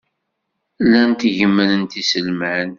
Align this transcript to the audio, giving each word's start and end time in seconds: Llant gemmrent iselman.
Llant 0.83 1.21
gemmrent 1.37 1.97
iselman. 2.01 2.69